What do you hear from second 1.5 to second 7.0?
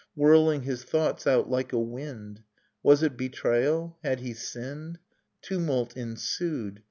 a wind. Was it betrayal,— had he sinned? Tumult ensued.